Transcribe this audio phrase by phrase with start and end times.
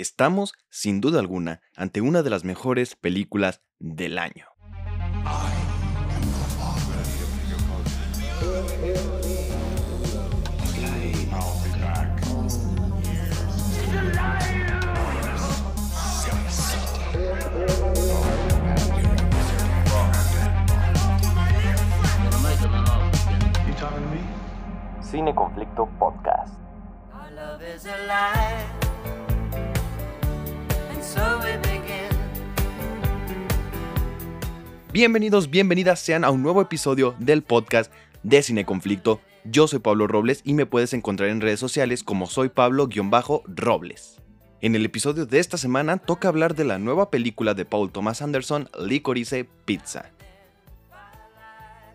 [0.00, 4.46] Estamos, sin duda alguna, ante una de las mejores películas del año.
[25.02, 26.54] Cine Conflicto Podcast.
[34.92, 37.92] Bienvenidos, bienvenidas sean a un nuevo episodio del podcast
[38.24, 39.20] de Cine Conflicto.
[39.44, 44.20] Yo soy Pablo Robles y me puedes encontrar en redes sociales como soy Pablo-Robles.
[44.60, 48.20] En el episodio de esta semana toca hablar de la nueva película de Paul Thomas
[48.20, 50.10] Anderson, Licorice Pizza.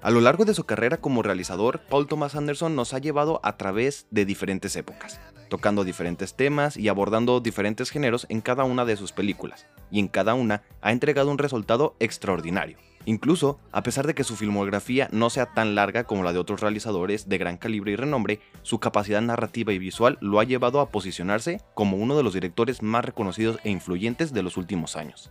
[0.00, 3.56] A lo largo de su carrera como realizador, Paul Thomas Anderson nos ha llevado a
[3.56, 8.96] través de diferentes épocas, tocando diferentes temas y abordando diferentes géneros en cada una de
[8.96, 12.78] sus películas, y en cada una ha entregado un resultado extraordinario.
[13.06, 16.60] Incluso, a pesar de que su filmografía no sea tan larga como la de otros
[16.60, 20.90] realizadores de gran calibre y renombre, su capacidad narrativa y visual lo ha llevado a
[20.90, 25.30] posicionarse como uno de los directores más reconocidos e influyentes de los últimos años.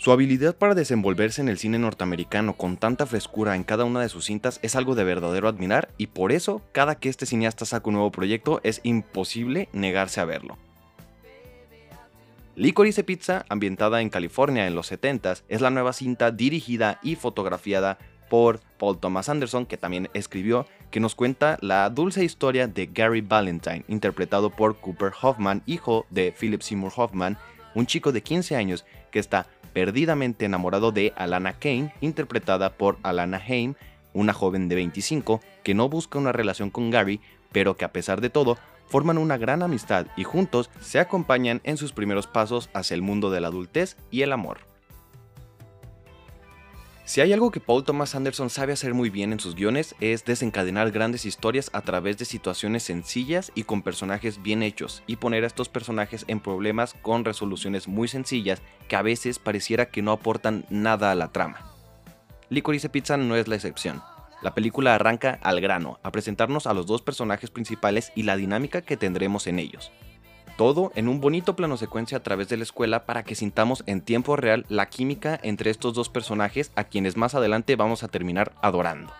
[0.00, 4.08] Su habilidad para desenvolverse en el cine norteamericano con tanta frescura en cada una de
[4.08, 7.86] sus cintas es algo de verdadero admirar y por eso cada que este cineasta saca
[7.90, 10.56] un nuevo proyecto es imposible negarse a verlo.
[12.56, 17.98] Licorice Pizza, ambientada en California en los 70s, es la nueva cinta dirigida y fotografiada
[18.30, 23.20] por Paul Thomas Anderson, que también escribió, que nos cuenta la dulce historia de Gary
[23.20, 27.36] Valentine, interpretado por Cooper Hoffman, hijo de Philip Seymour Hoffman,
[27.74, 33.38] un chico de 15 años que está perdidamente enamorado de Alana Kane, interpretada por Alana
[33.38, 33.74] Haim,
[34.12, 37.20] una joven de 25 que no busca una relación con Gary,
[37.52, 41.76] pero que a pesar de todo forman una gran amistad y juntos se acompañan en
[41.76, 44.69] sus primeros pasos hacia el mundo de la adultez y el amor.
[47.10, 50.24] Si hay algo que Paul Thomas Anderson sabe hacer muy bien en sus guiones es
[50.24, 55.42] desencadenar grandes historias a través de situaciones sencillas y con personajes bien hechos y poner
[55.42, 60.12] a estos personajes en problemas con resoluciones muy sencillas que a veces pareciera que no
[60.12, 61.74] aportan nada a la trama.
[62.48, 64.00] Licorice Pizza no es la excepción.
[64.40, 68.82] La película arranca al grano, a presentarnos a los dos personajes principales y la dinámica
[68.82, 69.90] que tendremos en ellos.
[70.60, 74.02] Todo en un bonito plano secuencia a través de la escuela para que sintamos en
[74.02, 78.52] tiempo real la química entre estos dos personajes a quienes más adelante vamos a terminar
[78.60, 79.10] adorando.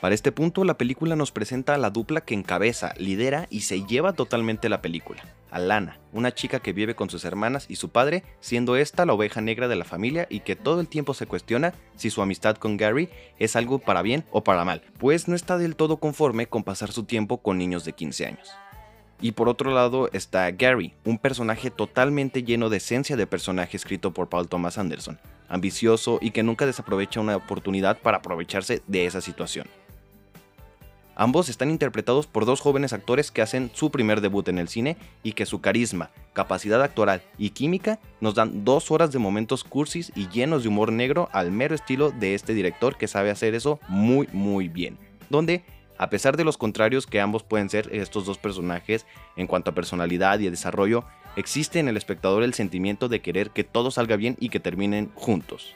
[0.00, 3.84] Para este punto, la película nos presenta a la dupla que encabeza, lidera y se
[3.84, 5.22] lleva totalmente la película.
[5.52, 9.12] A Lana, una chica que vive con sus hermanas y su padre, siendo esta la
[9.12, 12.56] oveja negra de la familia y que todo el tiempo se cuestiona si su amistad
[12.56, 13.08] con Gary
[13.38, 16.90] es algo para bien o para mal, pues no está del todo conforme con pasar
[16.90, 18.50] su tiempo con niños de 15 años.
[19.22, 24.12] Y por otro lado está Gary, un personaje totalmente lleno de esencia de personaje escrito
[24.12, 29.20] por Paul Thomas Anderson, ambicioso y que nunca desaprovecha una oportunidad para aprovecharse de esa
[29.20, 29.66] situación.
[31.16, 34.96] Ambos están interpretados por dos jóvenes actores que hacen su primer debut en el cine
[35.22, 40.12] y que su carisma, capacidad actoral y química nos dan dos horas de momentos cursis
[40.16, 43.80] y llenos de humor negro al mero estilo de este director que sabe hacer eso
[43.86, 44.96] muy muy bien,
[45.28, 45.62] donde
[46.00, 49.04] a pesar de los contrarios que ambos pueden ser estos dos personajes
[49.36, 51.04] en cuanto a personalidad y desarrollo,
[51.36, 55.12] existe en el espectador el sentimiento de querer que todo salga bien y que terminen
[55.14, 55.74] juntos.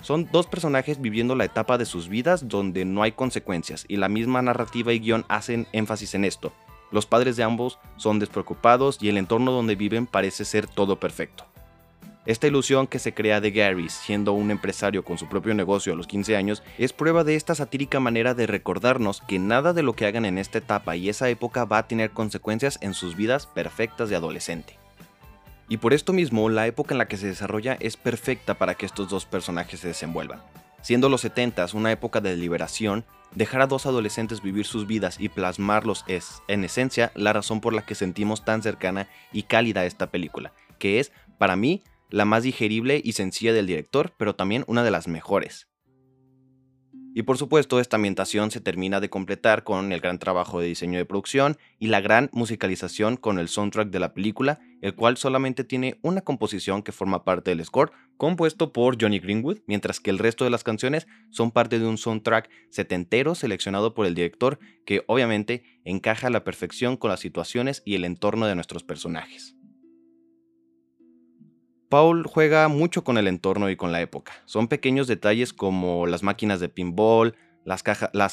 [0.00, 4.08] Son dos personajes viviendo la etapa de sus vidas donde no hay consecuencias y la
[4.08, 6.52] misma narrativa y guion hacen énfasis en esto.
[6.90, 11.44] Los padres de ambos son despreocupados y el entorno donde viven parece ser todo perfecto.
[12.26, 15.96] Esta ilusión que se crea de Gary siendo un empresario con su propio negocio a
[15.96, 19.92] los 15 años es prueba de esta satírica manera de recordarnos que nada de lo
[19.92, 23.46] que hagan en esta etapa y esa época va a tener consecuencias en sus vidas
[23.46, 24.78] perfectas de adolescente.
[25.68, 28.86] Y por esto mismo, la época en la que se desarrolla es perfecta para que
[28.86, 30.42] estos dos personajes se desenvuelvan.
[30.80, 35.28] Siendo los 70s una época de liberación, dejar a dos adolescentes vivir sus vidas y
[35.28, 40.10] plasmarlos es, en esencia, la razón por la que sentimos tan cercana y cálida esta
[40.10, 41.82] película, que es, para mí,
[42.14, 45.68] la más digerible y sencilla del director, pero también una de las mejores.
[47.12, 50.96] Y por supuesto, esta ambientación se termina de completar con el gran trabajo de diseño
[50.98, 55.64] de producción y la gran musicalización con el soundtrack de la película, el cual solamente
[55.64, 60.20] tiene una composición que forma parte del score, compuesto por Johnny Greenwood, mientras que el
[60.20, 65.02] resto de las canciones son parte de un soundtrack setentero seleccionado por el director que
[65.08, 69.53] obviamente encaja a la perfección con las situaciones y el entorno de nuestros personajes.
[71.94, 74.32] Paul juega mucho con el entorno y con la época.
[74.46, 77.84] Son pequeños detalles como las máquinas de pinball, las,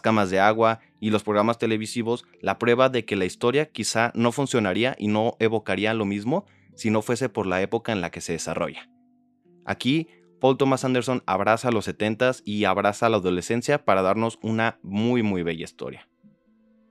[0.01, 4.31] camas de agua y los programas televisivos la prueba de que la historia quizá no
[4.31, 8.21] funcionaría y no evocaría lo mismo si no fuese por la época en la que
[8.21, 8.89] se desarrolla.
[9.63, 10.07] Aquí,
[10.39, 15.43] Paul Thomas Anderson abraza los 70s y abraza la adolescencia para darnos una muy muy
[15.43, 16.07] bella historia.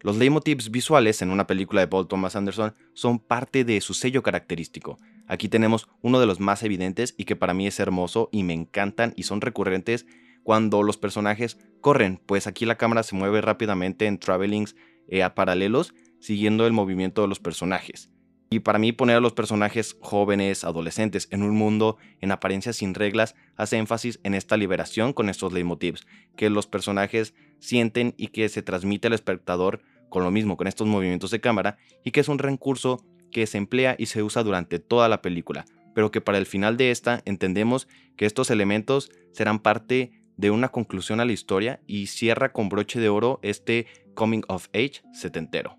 [0.03, 4.23] Los leitmotivs visuales en una película de Paul Thomas Anderson son parte de su sello
[4.23, 4.99] característico.
[5.31, 8.53] Aquí tenemos uno de los más evidentes y que para mí es hermoso y me
[8.53, 10.05] encantan y son recurrentes
[10.43, 14.75] cuando los personajes corren, pues aquí la cámara se mueve rápidamente en travelings
[15.07, 18.11] eh, a paralelos siguiendo el movimiento de los personajes.
[18.51, 22.95] Y para mí poner a los personajes jóvenes, adolescentes, en un mundo en apariencia sin
[22.95, 28.49] reglas, hace énfasis en esta liberación con estos leitmotivs, que los personajes sienten y que
[28.49, 32.29] se transmite al espectador con lo mismo, con estos movimientos de cámara, y que es
[32.29, 36.39] un recurso que se emplea y se usa durante toda la película, pero que para
[36.39, 41.33] el final de esta entendemos que estos elementos serán parte de una conclusión a la
[41.33, 45.77] historia y cierra con broche de oro este coming of age setentero.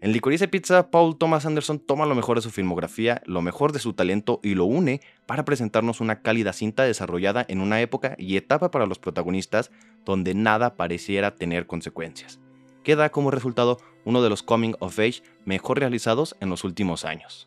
[0.00, 3.80] En Licorice Pizza, Paul Thomas Anderson toma lo mejor de su filmografía, lo mejor de
[3.80, 8.36] su talento y lo une para presentarnos una cálida cinta desarrollada en una época y
[8.36, 9.72] etapa para los protagonistas
[10.04, 12.40] donde nada pareciera tener consecuencias.
[12.88, 13.76] Queda como resultado
[14.06, 17.46] uno de los coming of age mejor realizados en los últimos años.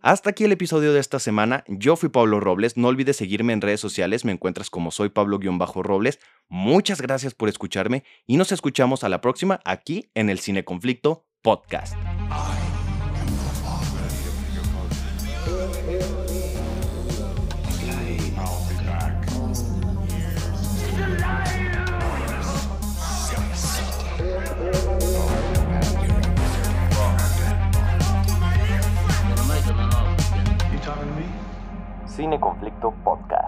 [0.00, 1.62] Hasta aquí el episodio de esta semana.
[1.68, 2.76] Yo fui Pablo Robles.
[2.76, 4.24] No olvides seguirme en redes sociales.
[4.24, 6.18] Me encuentras como soy Pablo-Robles.
[6.48, 11.28] Muchas gracias por escucharme y nos escuchamos a la próxima aquí en el Cine Conflicto
[11.42, 11.94] Podcast.
[32.20, 33.39] Cine Conflicto Podcast.